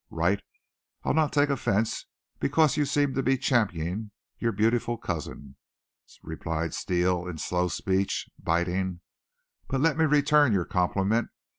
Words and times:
"Wright, 0.09 0.41
I'll 1.03 1.13
not 1.13 1.31
take 1.31 1.49
offense, 1.51 2.07
because 2.39 2.75
you 2.75 2.85
seem 2.85 3.13
to 3.13 3.21
be 3.21 3.37
championing 3.37 4.09
your 4.39 4.51
beautiful 4.51 4.97
cousin," 4.97 5.57
replied 6.23 6.73
Steele 6.73 7.27
in 7.27 7.37
slow 7.37 7.67
speech, 7.67 8.27
biting. 8.39 9.01
"But 9.67 9.79
let 9.81 9.99
me 9.99 10.05
return 10.05 10.53
your 10.53 10.65
compliment. 10.65 11.29